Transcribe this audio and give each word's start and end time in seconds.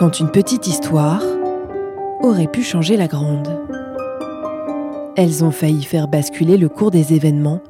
quand 0.00 0.18
une 0.18 0.30
petite 0.30 0.66
histoire 0.66 1.22
aurait 2.22 2.46
pu 2.46 2.62
changer 2.62 2.96
la 2.96 3.06
grande. 3.06 3.60
Elles 5.14 5.44
ont 5.44 5.50
failli 5.50 5.82
faire 5.82 6.08
basculer 6.08 6.56
le 6.56 6.70
cours 6.70 6.90
des 6.90 7.12
événements, 7.12 7.60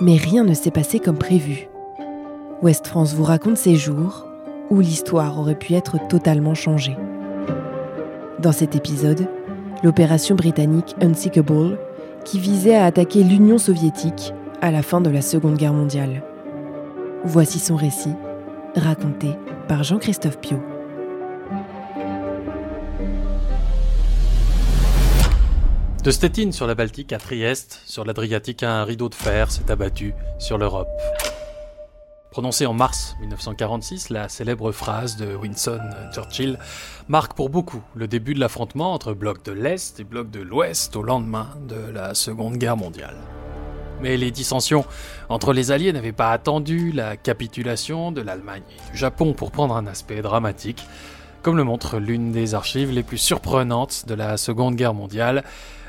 mais 0.00 0.16
rien 0.16 0.42
ne 0.42 0.54
s'est 0.54 0.72
passé 0.72 0.98
comme 0.98 1.18
prévu. 1.18 1.68
Ouest 2.62 2.88
France 2.88 3.14
vous 3.14 3.22
raconte 3.22 3.58
ces 3.58 3.76
jours 3.76 4.26
où 4.70 4.80
l'histoire 4.80 5.38
aurait 5.38 5.54
pu 5.54 5.74
être 5.74 6.04
totalement 6.08 6.56
changée. 6.56 6.96
Dans 8.40 8.50
cet 8.50 8.74
épisode, 8.74 9.28
l'opération 9.84 10.34
britannique 10.34 10.96
Unsinkable, 11.00 11.78
qui 12.24 12.40
visait 12.40 12.74
à 12.74 12.86
attaquer 12.86 13.22
l'Union 13.22 13.56
soviétique 13.56 14.34
à 14.62 14.72
la 14.72 14.82
fin 14.82 15.00
de 15.00 15.10
la 15.10 15.22
Seconde 15.22 15.56
Guerre 15.56 15.74
mondiale. 15.74 16.24
Voici 17.24 17.60
son 17.60 17.76
récit, 17.76 18.14
raconté 18.74 19.28
par 19.68 19.84
Jean-Christophe 19.84 20.40
Piot. 20.40 20.58
De 26.04 26.12
Stettin 26.12 26.52
sur 26.52 26.68
la 26.68 26.76
Baltique 26.76 27.12
à 27.12 27.18
Trieste, 27.18 27.80
sur 27.84 28.04
l'Adriatique, 28.04 28.62
un 28.62 28.84
rideau 28.84 29.08
de 29.08 29.16
fer 29.16 29.50
s'est 29.50 29.68
abattu 29.68 30.14
sur 30.38 30.56
l'Europe. 30.56 30.88
Prononcée 32.30 32.66
en 32.66 32.72
mars 32.72 33.16
1946, 33.20 34.10
la 34.10 34.28
célèbre 34.28 34.70
phrase 34.70 35.16
de 35.16 35.34
Winston 35.34 35.80
Churchill 36.14 36.56
marque 37.08 37.34
pour 37.34 37.50
beaucoup 37.50 37.82
le 37.96 38.06
début 38.06 38.34
de 38.34 38.38
l'affrontement 38.38 38.94
entre 38.94 39.12
blocs 39.12 39.44
de 39.44 39.50
l'Est 39.50 39.98
et 39.98 40.04
blocs 40.04 40.30
de 40.30 40.40
l'Ouest 40.40 40.94
au 40.94 41.02
lendemain 41.02 41.48
de 41.68 41.90
la 41.92 42.14
Seconde 42.14 42.58
Guerre 42.58 42.76
mondiale. 42.76 43.16
Mais 44.00 44.16
les 44.16 44.30
dissensions 44.30 44.84
entre 45.28 45.52
les 45.52 45.72
Alliés 45.72 45.92
n'avaient 45.92 46.12
pas 46.12 46.30
attendu 46.30 46.92
la 46.92 47.16
capitulation 47.16 48.12
de 48.12 48.20
l'Allemagne 48.20 48.62
et 48.70 48.92
du 48.92 48.96
Japon 48.96 49.32
pour 49.32 49.50
prendre 49.50 49.74
un 49.74 49.88
aspect 49.88 50.22
dramatique, 50.22 50.84
comme 51.42 51.56
le 51.56 51.64
montre 51.64 51.98
l'une 51.98 52.30
des 52.30 52.54
archives 52.54 52.92
les 52.92 53.02
plus 53.02 53.18
surprenantes 53.18 54.04
de 54.06 54.14
la 54.14 54.36
Seconde 54.36 54.76
Guerre 54.76 54.94
mondiale, 54.94 55.42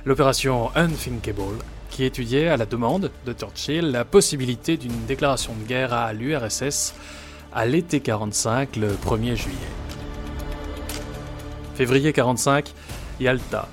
l'opération 0.05 0.69
Unthinkable, 0.75 1.57
qui 1.89 2.03
étudiait 2.03 2.47
à 2.47 2.57
la 2.57 2.65
demande 2.65 3.11
de 3.25 3.33
Churchill 3.33 3.91
la 3.91 4.05
possibilité 4.05 4.77
d'une 4.77 5.05
déclaration 5.05 5.53
de 5.61 5.67
guerre 5.67 5.93
à 5.93 6.13
l'URSS 6.13 6.93
à 7.53 7.65
l'été 7.65 7.99
45, 7.99 8.75
le 8.75 8.89
1er 8.89 9.35
juillet. 9.35 9.57
Février 11.75 12.13
45, 12.13 12.73
Yalta. 13.19 13.67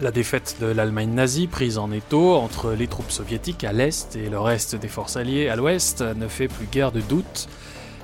La 0.00 0.10
défaite 0.10 0.56
de 0.60 0.66
l'Allemagne 0.66 1.12
nazie 1.12 1.46
prise 1.46 1.76
en 1.76 1.92
étau 1.92 2.34
entre 2.34 2.72
les 2.72 2.86
troupes 2.86 3.10
soviétiques 3.10 3.64
à 3.64 3.72
l'est 3.72 4.16
et 4.16 4.30
le 4.30 4.40
reste 4.40 4.76
des 4.76 4.88
forces 4.88 5.16
alliées 5.16 5.48
à 5.48 5.56
l'ouest 5.56 6.00
ne 6.00 6.28
fait 6.28 6.48
plus 6.48 6.66
guère 6.66 6.92
de 6.92 7.00
doute. 7.00 7.48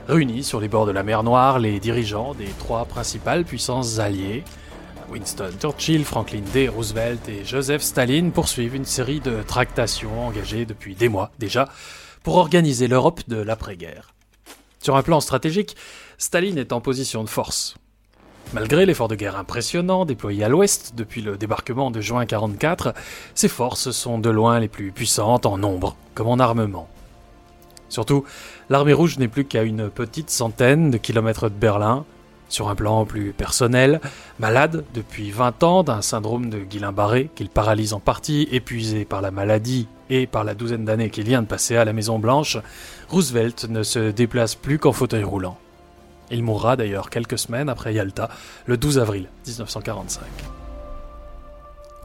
Réunis 0.08 0.44
sur 0.44 0.60
les 0.60 0.68
bords 0.68 0.86
de 0.86 0.92
la 0.92 1.02
mer 1.02 1.22
Noire, 1.22 1.58
les 1.58 1.80
dirigeants 1.80 2.34
des 2.34 2.50
trois 2.58 2.84
principales 2.84 3.44
puissances 3.44 3.98
alliées, 3.98 4.44
Winston 5.10 5.52
Churchill, 5.60 6.04
Franklin 6.04 6.42
D. 6.52 6.68
Roosevelt 6.68 7.28
et 7.28 7.44
Joseph 7.44 7.82
Staline 7.82 8.32
poursuivent 8.32 8.74
une 8.74 8.84
série 8.84 9.20
de 9.20 9.42
tractations 9.42 10.26
engagées 10.26 10.66
depuis 10.66 10.94
des 10.94 11.08
mois 11.08 11.30
déjà 11.38 11.68
pour 12.22 12.36
organiser 12.36 12.88
l'Europe 12.88 13.20
de 13.28 13.36
l'après-guerre. 13.36 14.14
Sur 14.80 14.96
un 14.96 15.02
plan 15.02 15.20
stratégique, 15.20 15.76
Staline 16.18 16.58
est 16.58 16.72
en 16.72 16.80
position 16.80 17.24
de 17.24 17.28
force. 17.28 17.76
Malgré 18.52 18.86
l'effort 18.86 19.08
de 19.08 19.16
guerre 19.16 19.36
impressionnant 19.36 20.04
déployé 20.04 20.44
à 20.44 20.48
l'ouest 20.48 20.94
depuis 20.94 21.20
le 21.20 21.36
débarquement 21.36 21.90
de 21.90 22.00
juin 22.00 22.20
1944, 22.20 22.94
ses 23.34 23.48
forces 23.48 23.90
sont 23.90 24.18
de 24.18 24.30
loin 24.30 24.60
les 24.60 24.68
plus 24.68 24.92
puissantes 24.92 25.46
en 25.46 25.58
nombre 25.58 25.96
comme 26.14 26.28
en 26.28 26.38
armement. 26.38 26.88
Surtout, 27.88 28.24
l'armée 28.68 28.92
rouge 28.92 29.18
n'est 29.18 29.28
plus 29.28 29.44
qu'à 29.44 29.62
une 29.62 29.90
petite 29.90 30.30
centaine 30.30 30.90
de 30.90 30.98
kilomètres 30.98 31.48
de 31.48 31.54
Berlin, 31.54 32.04
sur 32.48 32.68
un 32.68 32.74
plan 32.74 33.04
plus 33.04 33.32
personnel, 33.32 34.00
malade 34.38 34.84
depuis 34.94 35.30
20 35.30 35.62
ans 35.62 35.82
d'un 35.82 36.02
syndrome 36.02 36.50
de 36.50 36.58
Guillain-Barré 36.58 37.30
qu'il 37.34 37.48
paralyse 37.48 37.92
en 37.92 38.00
partie, 38.00 38.48
épuisé 38.52 39.04
par 39.04 39.20
la 39.20 39.30
maladie 39.30 39.88
et 40.10 40.26
par 40.26 40.44
la 40.44 40.54
douzaine 40.54 40.84
d'années 40.84 41.10
qu'il 41.10 41.24
vient 41.24 41.42
de 41.42 41.46
passer 41.46 41.76
à 41.76 41.84
la 41.84 41.92
Maison 41.92 42.18
Blanche, 42.18 42.58
Roosevelt 43.08 43.66
ne 43.68 43.82
se 43.82 44.10
déplace 44.10 44.54
plus 44.54 44.78
qu'en 44.78 44.92
fauteuil 44.92 45.24
roulant. 45.24 45.58
Il 46.30 46.42
mourra 46.42 46.76
d'ailleurs 46.76 47.10
quelques 47.10 47.38
semaines 47.38 47.68
après 47.68 47.94
Yalta, 47.94 48.28
le 48.66 48.76
12 48.76 48.98
avril 48.98 49.28
1945. 49.46 50.22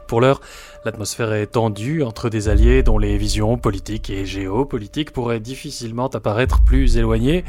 Pour 0.06 0.20
l'heure, 0.20 0.42
l'atmosphère 0.84 1.32
est 1.32 1.46
tendue 1.46 2.02
entre 2.02 2.28
des 2.28 2.48
alliés 2.48 2.82
dont 2.82 2.98
les 2.98 3.16
visions 3.16 3.56
politiques 3.56 4.10
et 4.10 4.26
géopolitiques 4.26 5.10
pourraient 5.10 5.40
difficilement 5.40 6.08
apparaître 6.08 6.60
plus 6.60 6.98
éloignées, 6.98 7.44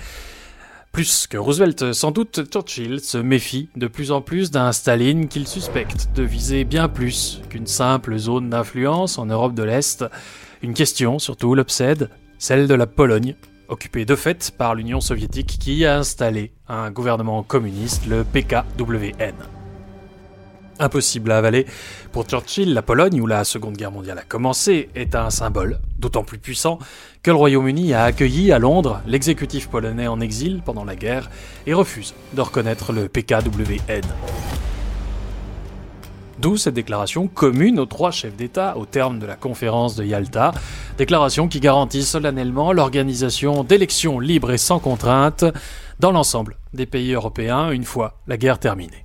plus 0.93 1.25
que 1.25 1.37
Roosevelt, 1.37 1.91
sans 1.91 2.11
doute 2.11 2.43
Churchill 2.51 2.99
se 2.99 3.17
méfie 3.17 3.67
de 3.75 3.87
plus 3.87 4.11
en 4.11 4.21
plus 4.21 4.51
d'un 4.51 4.71
Staline 4.71 5.27
qu'il 5.27 5.47
suspecte 5.47 6.09
de 6.15 6.21
viser 6.21 6.65
bien 6.65 6.87
plus 6.87 7.41
qu'une 7.49 7.65
simple 7.65 8.15
zone 8.17 8.51
d'influence 8.51 9.17
en 9.17 9.25
Europe 9.25 9.55
de 9.55 9.63
l'Est. 9.63 10.05
Une 10.61 10.75
question 10.75 11.17
surtout 11.17 11.55
l'obsède, 11.55 12.11
celle 12.37 12.67
de 12.67 12.75
la 12.75 12.85
Pologne, 12.85 13.35
occupée 13.69 14.05
de 14.05 14.15
fait 14.15 14.53
par 14.55 14.75
l'Union 14.75 15.01
soviétique 15.01 15.57
qui 15.59 15.83
a 15.83 15.97
installé 15.97 16.51
un 16.67 16.91
gouvernement 16.91 17.41
communiste, 17.41 18.05
le 18.05 18.23
PKWN. 18.23 19.62
Impossible 20.79 21.31
à 21.31 21.37
avaler, 21.37 21.65
pour 22.11 22.25
Churchill, 22.25 22.73
la 22.73 22.81
Pologne, 22.81 23.21
où 23.21 23.27
la 23.27 23.43
Seconde 23.43 23.77
Guerre 23.77 23.91
mondiale 23.91 24.19
a 24.19 24.23
commencé, 24.23 24.89
est 24.95 25.15
un 25.15 25.29
symbole, 25.29 25.79
d'autant 25.99 26.23
plus 26.23 26.37
puissant 26.37 26.79
que 27.21 27.31
le 27.31 27.37
Royaume-Uni 27.37 27.93
a 27.93 28.03
accueilli 28.03 28.51
à 28.51 28.59
Londres 28.59 29.01
l'exécutif 29.07 29.67
polonais 29.67 30.07
en 30.07 30.19
exil 30.19 30.61
pendant 30.65 30.83
la 30.83 30.95
guerre 30.95 31.29
et 31.67 31.73
refuse 31.73 32.13
de 32.33 32.41
reconnaître 32.41 32.91
le 32.91 33.07
PKWN. 33.07 34.01
D'où 36.39 36.57
cette 36.57 36.73
déclaration 36.73 37.27
commune 37.27 37.79
aux 37.79 37.85
trois 37.85 38.11
chefs 38.11 38.35
d'État 38.35 38.75
au 38.77 38.85
terme 38.85 39.19
de 39.19 39.25
la 39.25 39.35
conférence 39.35 39.95
de 39.95 40.03
Yalta, 40.03 40.51
déclaration 40.97 41.47
qui 41.47 41.61
garantit 41.61 42.03
solennellement 42.03 42.73
l'organisation 42.73 43.63
d'élections 43.63 44.19
libres 44.19 44.51
et 44.51 44.57
sans 44.57 44.79
contrainte 44.79 45.45
dans 45.99 46.11
l'ensemble 46.11 46.57
des 46.73 46.85
pays 46.85 47.13
européens 47.13 47.71
une 47.71 47.85
fois 47.85 48.19
la 48.27 48.35
guerre 48.35 48.59
terminée. 48.59 49.02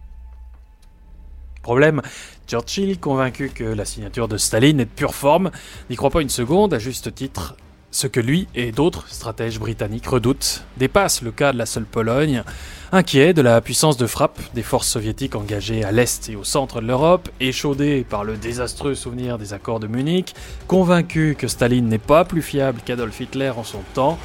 Problème, 1.68 2.00
Churchill, 2.46 2.98
convaincu 2.98 3.50
que 3.50 3.62
la 3.62 3.84
signature 3.84 4.26
de 4.26 4.38
Staline 4.38 4.80
est 4.80 4.86
de 4.86 4.90
pure 4.90 5.14
forme, 5.14 5.50
n'y 5.90 5.96
croit 5.96 6.08
pas 6.08 6.22
une 6.22 6.30
seconde, 6.30 6.72
à 6.72 6.78
juste 6.78 7.14
titre. 7.14 7.56
Ce 7.90 8.06
que 8.06 8.20
lui 8.20 8.48
et 8.54 8.72
d'autres 8.72 9.06
stratèges 9.08 9.60
britanniques 9.60 10.06
redoutent 10.06 10.64
dépasse 10.78 11.20
le 11.20 11.30
cas 11.30 11.52
de 11.52 11.58
la 11.58 11.66
seule 11.66 11.84
Pologne, 11.84 12.42
inquiet 12.90 13.34
de 13.34 13.42
la 13.42 13.60
puissance 13.60 13.98
de 13.98 14.06
frappe 14.06 14.40
des 14.54 14.62
forces 14.62 14.88
soviétiques 14.88 15.36
engagées 15.36 15.84
à 15.84 15.92
l'est 15.92 16.30
et 16.30 16.36
au 16.36 16.42
centre 16.44 16.80
de 16.80 16.86
l'Europe, 16.86 17.28
échaudé 17.38 18.02
par 18.08 18.24
le 18.24 18.38
désastreux 18.38 18.94
souvenir 18.94 19.36
des 19.36 19.52
accords 19.52 19.78
de 19.78 19.88
Munich, 19.88 20.34
convaincu 20.68 21.36
que 21.38 21.48
Staline 21.48 21.86
n'est 21.86 21.98
pas 21.98 22.24
plus 22.24 22.40
fiable 22.40 22.80
qu'Adolf 22.82 23.20
Hitler 23.20 23.50
en 23.50 23.62
son 23.62 23.82
temps, 23.92 24.18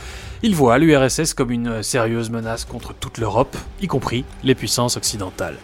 il 0.44 0.56
voit 0.56 0.78
l'URSS 0.78 1.34
comme 1.34 1.52
une 1.52 1.84
sérieuse 1.84 2.30
menace 2.30 2.64
contre 2.64 2.94
toute 2.94 3.18
l'Europe, 3.18 3.58
y 3.82 3.88
compris 3.88 4.24
les 4.46 4.56
puissances 4.56 4.96
occidentales. 4.96 5.58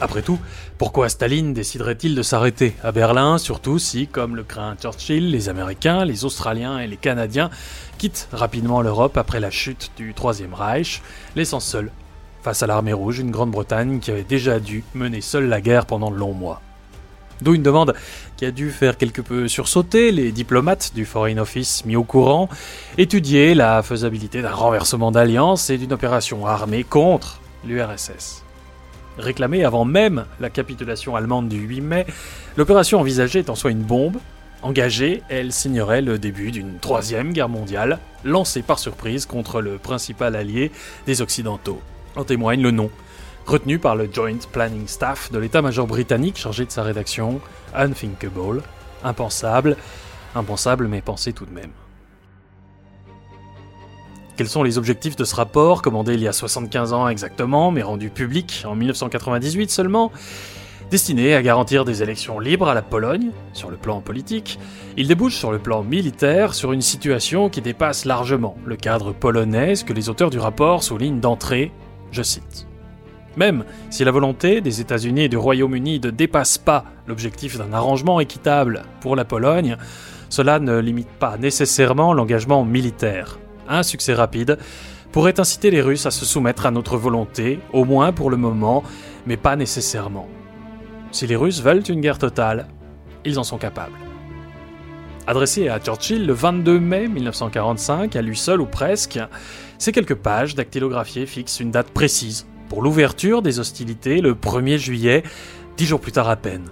Après 0.00 0.22
tout, 0.22 0.38
pourquoi 0.76 1.08
Staline 1.08 1.54
déciderait-il 1.54 2.16
de 2.16 2.22
s'arrêter 2.22 2.74
à 2.82 2.90
Berlin, 2.90 3.38
surtout 3.38 3.78
si, 3.78 4.08
comme 4.08 4.34
le 4.34 4.42
craint 4.42 4.74
Churchill, 4.74 5.30
les 5.30 5.48
Américains, 5.48 6.04
les 6.04 6.24
Australiens 6.24 6.80
et 6.80 6.88
les 6.88 6.96
Canadiens 6.96 7.48
quittent 7.96 8.28
rapidement 8.32 8.82
l'Europe 8.82 9.16
après 9.16 9.38
la 9.38 9.52
chute 9.52 9.92
du 9.96 10.14
Troisième 10.14 10.52
Reich, 10.52 11.00
laissant 11.36 11.60
seul, 11.60 11.92
face 12.42 12.64
à 12.64 12.66
l'armée 12.66 12.92
rouge, 12.92 13.20
une 13.20 13.30
Grande-Bretagne 13.30 14.00
qui 14.00 14.10
avait 14.10 14.24
déjà 14.24 14.58
dû 14.58 14.82
mener 14.94 15.20
seule 15.20 15.48
la 15.48 15.60
guerre 15.60 15.86
pendant 15.86 16.10
de 16.10 16.16
longs 16.16 16.34
mois. 16.34 16.60
D'où 17.40 17.54
une 17.54 17.62
demande 17.62 17.94
qui 18.36 18.44
a 18.44 18.50
dû 18.50 18.70
faire 18.70 18.96
quelque 18.96 19.22
peu 19.22 19.46
sursauter 19.46 20.10
les 20.10 20.32
diplomates 20.32 20.92
du 20.92 21.04
Foreign 21.04 21.38
Office 21.38 21.84
mis 21.84 21.94
au 21.94 22.04
courant, 22.04 22.48
étudier 22.98 23.54
la 23.54 23.82
faisabilité 23.82 24.42
d'un 24.42 24.52
renversement 24.52 25.12
d'alliance 25.12 25.70
et 25.70 25.78
d'une 25.78 25.92
opération 25.92 26.46
armée 26.46 26.82
contre 26.82 27.40
l'URSS. 27.64 28.43
Réclamée 29.18 29.64
avant 29.64 29.84
même 29.84 30.26
la 30.40 30.50
capitulation 30.50 31.14
allemande 31.14 31.48
du 31.48 31.58
8 31.58 31.80
mai, 31.80 32.06
l'opération 32.56 33.00
envisagée 33.00 33.40
est 33.40 33.50
en 33.50 33.54
soi 33.54 33.70
une 33.70 33.82
bombe. 33.82 34.16
Engagée, 34.62 35.22
elle 35.28 35.52
signerait 35.52 36.00
le 36.00 36.18
début 36.18 36.50
d'une 36.50 36.78
troisième 36.78 37.32
guerre 37.32 37.48
mondiale, 37.48 37.98
lancée 38.24 38.62
par 38.62 38.78
surprise 38.78 39.26
contre 39.26 39.60
le 39.60 39.76
principal 39.78 40.34
allié 40.34 40.72
des 41.06 41.22
Occidentaux. 41.22 41.80
En 42.16 42.24
témoigne 42.24 42.62
le 42.62 42.70
nom, 42.70 42.90
retenu 43.46 43.78
par 43.78 43.94
le 43.94 44.08
Joint 44.10 44.38
Planning 44.52 44.88
Staff 44.88 45.30
de 45.30 45.38
l'état-major 45.38 45.86
britannique 45.86 46.38
chargé 46.38 46.64
de 46.64 46.70
sa 46.70 46.82
rédaction, 46.82 47.40
Unthinkable, 47.74 48.62
impensable, 49.02 49.76
impensable 50.34 50.88
mais 50.88 51.02
pensé 51.02 51.32
tout 51.32 51.44
de 51.44 51.52
même. 51.52 51.72
Quels 54.36 54.48
sont 54.48 54.64
les 54.64 54.78
objectifs 54.78 55.14
de 55.14 55.24
ce 55.24 55.36
rapport, 55.36 55.80
commandé 55.80 56.14
il 56.14 56.20
y 56.20 56.28
a 56.28 56.32
75 56.32 56.92
ans 56.92 57.08
exactement, 57.08 57.70
mais 57.70 57.82
rendu 57.82 58.10
public 58.10 58.64
en 58.66 58.74
1998 58.74 59.70
seulement 59.70 60.10
Destiné 60.90 61.34
à 61.34 61.42
garantir 61.42 61.84
des 61.84 62.02
élections 62.02 62.38
libres 62.38 62.68
à 62.68 62.74
la 62.74 62.82
Pologne, 62.82 63.30
sur 63.52 63.70
le 63.70 63.76
plan 63.76 64.00
politique, 64.00 64.58
il 64.96 65.08
débouche 65.08 65.36
sur 65.36 65.50
le 65.50 65.58
plan 65.58 65.82
militaire 65.82 66.54
sur 66.54 66.72
une 66.72 66.82
situation 66.82 67.48
qui 67.48 67.62
dépasse 67.62 68.04
largement 68.04 68.56
le 68.64 68.76
cadre 68.76 69.12
polonais 69.12 69.74
que 69.84 69.92
les 69.92 70.08
auteurs 70.08 70.30
du 70.30 70.38
rapport 70.38 70.82
soulignent 70.82 71.20
d'entrée, 71.20 71.72
je 72.12 72.22
cite. 72.22 72.66
Même 73.36 73.64
si 73.90 74.04
la 74.04 74.12
volonté 74.12 74.60
des 74.60 74.80
États-Unis 74.80 75.22
et 75.22 75.28
du 75.28 75.36
Royaume-Uni 75.36 76.00
ne 76.00 76.10
dépasse 76.10 76.58
pas 76.58 76.84
l'objectif 77.06 77.56
d'un 77.58 77.72
arrangement 77.72 78.20
équitable 78.20 78.82
pour 79.00 79.16
la 79.16 79.24
Pologne, 79.24 79.76
cela 80.28 80.58
ne 80.58 80.78
limite 80.78 81.08
pas 81.08 81.38
nécessairement 81.38 82.12
l'engagement 82.12 82.64
militaire. 82.64 83.38
Un 83.68 83.82
succès 83.82 84.14
rapide 84.14 84.58
pourrait 85.12 85.38
inciter 85.40 85.70
les 85.70 85.80
Russes 85.80 86.06
à 86.06 86.10
se 86.10 86.24
soumettre 86.24 86.66
à 86.66 86.70
notre 86.70 86.96
volonté, 86.96 87.60
au 87.72 87.84
moins 87.84 88.12
pour 88.12 88.30
le 88.30 88.36
moment, 88.36 88.82
mais 89.26 89.36
pas 89.36 89.56
nécessairement. 89.56 90.28
Si 91.12 91.26
les 91.26 91.36
Russes 91.36 91.62
veulent 91.62 91.88
une 91.88 92.00
guerre 92.00 92.18
totale, 92.18 92.66
ils 93.24 93.38
en 93.38 93.44
sont 93.44 93.58
capables. 93.58 93.96
Adressé 95.26 95.68
à 95.68 95.78
Churchill 95.78 96.26
le 96.26 96.34
22 96.34 96.78
mai 96.78 97.08
1945, 97.08 98.14
à 98.14 98.22
lui 98.22 98.36
seul 98.36 98.60
ou 98.60 98.66
presque, 98.66 99.18
ces 99.78 99.92
quelques 99.92 100.16
pages 100.16 100.54
dactylographiées 100.54 101.26
fixent 101.26 101.60
une 101.60 101.70
date 101.70 101.90
précise 101.90 102.46
pour 102.68 102.82
l'ouverture 102.82 103.40
des 103.40 103.60
hostilités 103.60 104.20
le 104.20 104.34
1er 104.34 104.76
juillet, 104.76 105.22
dix 105.76 105.86
jours 105.86 106.00
plus 106.00 106.12
tard 106.12 106.28
à 106.28 106.36
peine. 106.36 106.64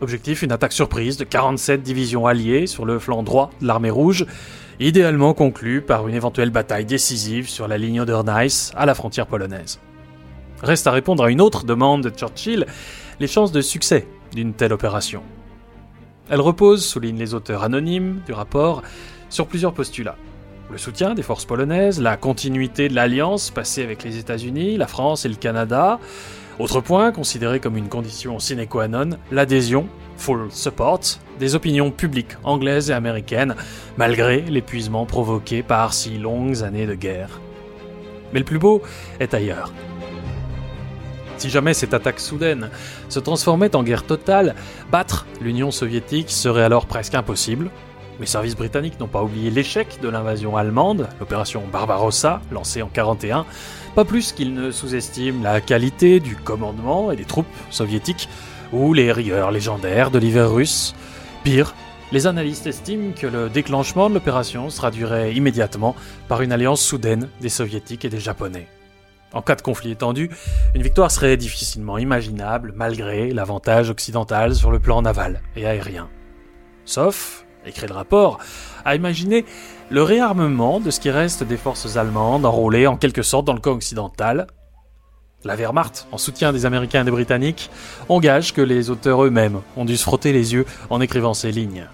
Objectif 0.00 0.42
une 0.42 0.52
attaque 0.52 0.72
surprise 0.72 1.16
de 1.16 1.24
47 1.24 1.82
divisions 1.82 2.26
alliées 2.26 2.66
sur 2.66 2.84
le 2.84 2.98
flanc 2.98 3.22
droit 3.22 3.50
de 3.60 3.66
l'armée 3.66 3.90
rouge, 3.90 4.26
idéalement 4.80 5.34
conclue 5.34 5.82
par 5.82 6.08
une 6.08 6.14
éventuelle 6.14 6.50
bataille 6.50 6.84
décisive 6.84 7.48
sur 7.48 7.68
la 7.68 7.78
ligne 7.78 8.00
Oder-Neisse 8.00 8.72
à 8.76 8.86
la 8.86 8.94
frontière 8.94 9.26
polonaise. 9.26 9.80
Reste 10.62 10.86
à 10.86 10.92
répondre 10.92 11.24
à 11.24 11.30
une 11.30 11.40
autre 11.40 11.64
demande 11.64 12.02
de 12.02 12.10
Churchill, 12.10 12.66
les 13.20 13.26
chances 13.26 13.52
de 13.52 13.60
succès 13.60 14.06
d'une 14.32 14.54
telle 14.54 14.72
opération. 14.72 15.22
Elle 16.30 16.40
repose, 16.40 16.84
soulignent 16.84 17.18
les 17.18 17.34
auteurs 17.34 17.64
anonymes 17.64 18.20
du 18.26 18.32
rapport, 18.32 18.82
sur 19.28 19.46
plusieurs 19.46 19.74
postulats. 19.74 20.16
Le 20.70 20.78
soutien 20.78 21.14
des 21.14 21.22
forces 21.22 21.44
polonaises, 21.44 22.00
la 22.00 22.16
continuité 22.16 22.88
de 22.88 22.94
l'alliance 22.94 23.50
passée 23.50 23.82
avec 23.82 24.04
les 24.04 24.18
États-Unis, 24.18 24.76
la 24.76 24.86
France 24.86 25.26
et 25.26 25.28
le 25.28 25.34
Canada. 25.34 25.98
Autre 26.58 26.80
point, 26.80 27.12
considéré 27.12 27.60
comme 27.60 27.76
une 27.76 27.88
condition 27.88 28.38
sine 28.38 28.66
qua 28.66 28.86
non, 28.86 29.10
l'adhésion, 29.30 29.88
full 30.16 30.48
support, 30.50 31.00
des 31.40 31.54
opinions 31.54 31.90
publiques 31.90 32.36
anglaises 32.44 32.90
et 32.90 32.94
américaines, 32.94 33.56
malgré 33.96 34.42
l'épuisement 34.42 35.06
provoqué 35.06 35.62
par 35.62 35.94
si 35.94 36.18
longues 36.18 36.62
années 36.62 36.86
de 36.86 36.94
guerre. 36.94 37.40
Mais 38.32 38.38
le 38.38 38.44
plus 38.44 38.58
beau 38.58 38.82
est 39.18 39.34
ailleurs. 39.34 39.72
Si 41.38 41.50
jamais 41.50 41.74
cette 41.74 41.94
attaque 41.94 42.20
soudaine 42.20 42.70
se 43.08 43.18
transformait 43.18 43.74
en 43.74 43.82
guerre 43.82 44.04
totale, 44.04 44.54
battre 44.92 45.26
l'Union 45.40 45.70
soviétique 45.70 46.30
serait 46.30 46.62
alors 46.62 46.86
presque 46.86 47.14
impossible. 47.14 47.70
Les 48.20 48.26
services 48.26 48.56
britanniques 48.56 49.00
n'ont 49.00 49.08
pas 49.08 49.22
oublié 49.22 49.50
l'échec 49.50 49.98
de 50.00 50.08
l'invasion 50.08 50.56
allemande, 50.56 51.08
l'opération 51.18 51.62
Barbarossa, 51.72 52.40
lancée 52.50 52.82
en 52.82 52.86
1941, 52.86 53.46
pas 53.94 54.04
plus 54.04 54.32
qu'ils 54.32 54.54
ne 54.54 54.70
sous-estiment 54.70 55.42
la 55.42 55.60
qualité 55.60 56.20
du 56.20 56.36
commandement 56.36 57.10
et 57.10 57.16
des 57.16 57.24
troupes 57.24 57.46
soviétiques, 57.70 58.28
ou 58.72 58.94
les 58.94 59.12
rigueurs 59.12 59.50
légendaires 59.50 60.10
de 60.10 60.18
l'hiver 60.18 60.50
russe. 60.50 60.94
Pire, 61.44 61.74
les 62.12 62.26
analystes 62.26 62.66
estiment 62.66 63.12
que 63.12 63.26
le 63.26 63.48
déclenchement 63.48 64.08
de 64.08 64.14
l'opération 64.14 64.70
se 64.70 64.76
traduirait 64.76 65.34
immédiatement 65.34 65.96
par 66.28 66.42
une 66.42 66.52
alliance 66.52 66.82
soudaine 66.82 67.28
des 67.40 67.48
soviétiques 67.48 68.04
et 68.04 68.10
des 68.10 68.20
japonais. 68.20 68.68
En 69.32 69.40
cas 69.40 69.54
de 69.54 69.62
conflit 69.62 69.92
étendu, 69.92 70.30
une 70.74 70.82
victoire 70.82 71.10
serait 71.10 71.38
difficilement 71.38 71.96
imaginable 71.96 72.74
malgré 72.76 73.30
l'avantage 73.30 73.88
occidental 73.88 74.54
sur 74.54 74.70
le 74.70 74.78
plan 74.78 75.00
naval 75.00 75.40
et 75.56 75.66
aérien. 75.66 76.10
Sauf, 76.84 77.41
écrit 77.66 77.86
le 77.86 77.94
rapport, 77.94 78.38
à 78.84 78.94
imaginer 78.94 79.44
le 79.90 80.02
réarmement 80.02 80.80
de 80.80 80.90
ce 80.90 81.00
qui 81.00 81.10
reste 81.10 81.44
des 81.44 81.56
forces 81.56 81.96
allemandes 81.96 82.44
enrôlées 82.44 82.86
en 82.86 82.96
quelque 82.96 83.22
sorte 83.22 83.44
dans 83.44 83.52
le 83.52 83.60
camp 83.60 83.72
occidental. 83.72 84.46
La 85.44 85.56
Wehrmacht, 85.56 86.06
en 86.12 86.18
soutien 86.18 86.52
des 86.52 86.66
Américains 86.66 87.02
et 87.02 87.04
des 87.04 87.10
Britanniques, 87.10 87.70
engage 88.08 88.54
que 88.54 88.62
les 88.62 88.90
auteurs 88.90 89.24
eux-mêmes 89.24 89.60
ont 89.76 89.84
dû 89.84 89.96
se 89.96 90.02
frotter 90.04 90.32
les 90.32 90.52
yeux 90.52 90.66
en 90.88 91.00
écrivant 91.00 91.34
ces 91.34 91.50
lignes. 91.50 91.86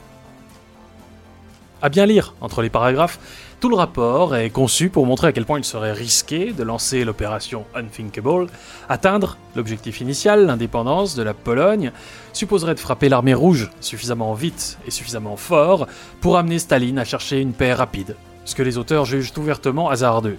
À 1.80 1.88
bien 1.88 2.06
lire 2.06 2.34
entre 2.40 2.60
les 2.60 2.70
paragraphes, 2.70 3.18
tout 3.60 3.68
le 3.68 3.74
rapport 3.74 4.36
est 4.36 4.50
conçu 4.50 4.88
pour 4.88 5.04
montrer 5.04 5.26
à 5.28 5.32
quel 5.32 5.44
point 5.44 5.58
il 5.58 5.64
serait 5.64 5.92
risqué 5.92 6.52
de 6.52 6.62
lancer 6.62 7.04
l'opération 7.04 7.64
Unthinkable. 7.74 8.46
Atteindre 8.88 9.36
l'objectif 9.56 10.00
initial, 10.00 10.46
l'indépendance 10.46 11.16
de 11.16 11.24
la 11.24 11.34
Pologne, 11.34 11.90
supposerait 12.32 12.76
de 12.76 12.80
frapper 12.80 13.08
l'armée 13.08 13.34
rouge 13.34 13.68
suffisamment 13.80 14.32
vite 14.34 14.78
et 14.86 14.92
suffisamment 14.92 15.36
fort 15.36 15.88
pour 16.20 16.38
amener 16.38 16.60
Staline 16.60 17.00
à 17.00 17.04
chercher 17.04 17.40
une 17.40 17.52
paix 17.52 17.72
rapide, 17.72 18.14
ce 18.44 18.54
que 18.54 18.62
les 18.62 18.78
auteurs 18.78 19.04
jugent 19.04 19.32
ouvertement 19.36 19.90
hasardeux. 19.90 20.38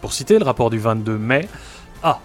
Pour 0.00 0.12
citer 0.12 0.38
le 0.38 0.44
rapport 0.44 0.70
du 0.70 0.78
22 0.78 1.18
mai, 1.18 1.48
A. 2.04 2.20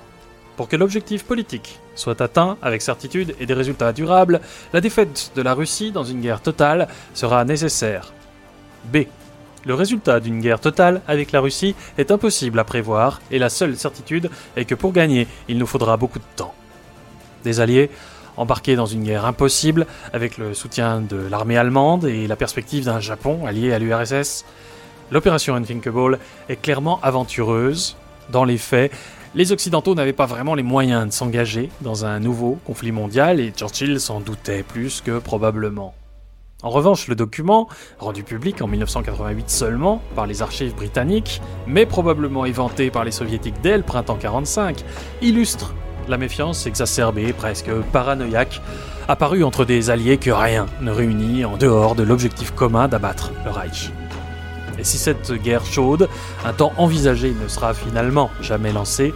Pour 0.57 0.67
que 0.67 0.75
l'objectif 0.75 1.23
politique 1.23 1.79
soit 1.95 2.21
atteint 2.21 2.57
avec 2.61 2.83
certitude 2.83 3.35
et 3.39 3.47
des 3.47 3.53
résultats 3.55 3.93
durables, 3.93 4.41
la 4.73 4.81
défaite 4.81 5.31
de 5.35 5.41
la 5.41 5.55
Russie 5.55 5.91
dans 5.91 6.03
une 6.03 6.21
guerre 6.21 6.41
totale 6.41 6.87
sera 7.15 7.43
nécessaire. 7.45 8.13
B. 8.93 9.05
Le 9.65 9.73
résultat 9.73 10.19
d'une 10.19 10.39
guerre 10.39 10.61
totale 10.61 11.01
avec 11.07 11.31
la 11.31 11.41
Russie 11.41 11.75
est 11.97 12.11
impossible 12.11 12.59
à 12.59 12.63
prévoir 12.63 13.21
et 13.29 13.39
la 13.39 13.49
seule 13.49 13.75
certitude 13.75 14.29
est 14.55 14.65
que 14.65 14.75
pour 14.75 14.93
gagner, 14.93 15.27
il 15.49 15.57
nous 15.57 15.65
faudra 15.65 15.97
beaucoup 15.97 16.19
de 16.19 16.23
temps. 16.35 16.53
Des 17.43 17.59
alliés 17.59 17.89
embarqués 18.37 18.77
dans 18.77 18.85
une 18.85 19.03
guerre 19.03 19.25
impossible 19.25 19.85
avec 20.13 20.37
le 20.37 20.53
soutien 20.53 21.01
de 21.01 21.17
l'armée 21.17 21.57
allemande 21.57 22.05
et 22.05 22.25
la 22.25 22.37
perspective 22.37 22.85
d'un 22.85 23.01
Japon 23.01 23.45
allié 23.45 23.73
à 23.73 23.79
l'URSS, 23.79 24.45
l'opération 25.11 25.55
Unthinkable 25.55 26.19
est 26.47 26.61
clairement 26.61 27.01
aventureuse. 27.03 27.97
Dans 28.31 28.45
les 28.45 28.57
faits, 28.57 28.93
les 29.35 29.51
Occidentaux 29.51 29.93
n'avaient 29.93 30.13
pas 30.13 30.25
vraiment 30.25 30.55
les 30.55 30.63
moyens 30.63 31.05
de 31.07 31.11
s'engager 31.11 31.69
dans 31.81 32.05
un 32.05 32.19
nouveau 32.19 32.59
conflit 32.65 32.93
mondial 32.93 33.41
et 33.41 33.51
Churchill 33.51 33.99
s'en 33.99 34.21
doutait 34.21 34.63
plus 34.63 35.01
que 35.01 35.19
probablement. 35.19 35.93
En 36.61 36.71
revanche, 36.71 37.07
le 37.07 37.15
document, 37.15 37.69
rendu 37.99 38.23
public 38.23 38.61
en 38.61 38.67
1988 38.67 39.49
seulement 39.49 40.01
par 40.13 40.27
les 40.27 40.41
archives 40.41 40.75
britanniques, 40.75 41.41
mais 41.67 41.85
probablement 41.85 42.43
éventé 42.43 42.91
par 42.91 43.05
les 43.05 43.11
soviétiques 43.11 43.61
dès 43.63 43.77
le 43.77 43.83
printemps 43.83 44.17
45, 44.17 44.83
illustre 45.21 45.73
la 46.09 46.17
méfiance 46.17 46.65
exacerbée, 46.65 47.31
presque 47.31 47.71
paranoïaque, 47.93 48.61
apparue 49.07 49.45
entre 49.45 49.63
des 49.63 49.89
alliés 49.89 50.17
que 50.17 50.31
rien 50.31 50.65
ne 50.81 50.91
réunit 50.91 51.45
en 51.45 51.55
dehors 51.55 51.95
de 51.95 52.03
l'objectif 52.03 52.51
commun 52.51 52.89
d'abattre 52.89 53.31
le 53.45 53.51
Reich. 53.51 53.91
Et 54.77 54.83
si 54.83 54.97
cette 54.97 55.31
guerre 55.31 55.65
chaude, 55.65 56.09
un 56.43 56.51
temps 56.51 56.73
envisagé, 56.77 57.33
ne 57.41 57.47
sera 57.47 57.73
finalement 57.73 58.31
jamais 58.41 58.73
lancée, 58.73 59.13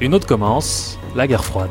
une 0.00 0.14
autre 0.14 0.28
commence, 0.28 0.96
la 1.16 1.26
guerre 1.26 1.44
froide. 1.44 1.70